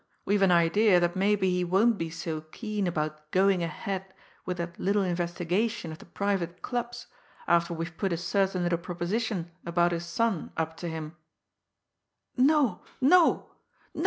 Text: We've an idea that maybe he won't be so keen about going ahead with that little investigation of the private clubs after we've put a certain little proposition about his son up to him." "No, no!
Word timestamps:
We've 0.25 0.41
an 0.41 0.49
idea 0.49 0.99
that 0.99 1.15
maybe 1.15 1.51
he 1.51 1.63
won't 1.63 1.99
be 1.99 2.09
so 2.09 2.41
keen 2.41 2.87
about 2.87 3.29
going 3.29 3.61
ahead 3.61 4.15
with 4.47 4.57
that 4.57 4.79
little 4.79 5.03
investigation 5.03 5.91
of 5.91 5.99
the 5.99 6.07
private 6.07 6.63
clubs 6.63 7.05
after 7.47 7.75
we've 7.75 7.95
put 7.97 8.11
a 8.11 8.17
certain 8.17 8.63
little 8.63 8.79
proposition 8.79 9.51
about 9.63 9.91
his 9.91 10.07
son 10.07 10.53
up 10.57 10.75
to 10.77 10.87
him." 10.89 11.15
"No, 12.35 12.81
no! 12.99 13.51